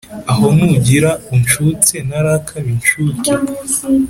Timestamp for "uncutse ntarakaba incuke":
1.33-3.31